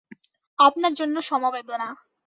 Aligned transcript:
আপনার 0.59 0.93
জন্য 0.93 1.15
সমবেদনা। 1.21 1.87